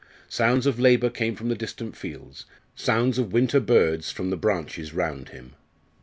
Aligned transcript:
Sounds 0.29 0.65
of 0.65 0.79
labour 0.79 1.11
came 1.11 1.35
from 1.35 1.49
the 1.49 1.53
distant 1.55 1.95
fields; 1.95 2.45
sounds 2.75 3.19
of 3.19 3.31
winter 3.31 3.59
birds 3.59 4.09
from 4.09 4.31
the 4.31 4.35
branches 4.35 4.95
round 4.95 5.29
him. 5.29 5.53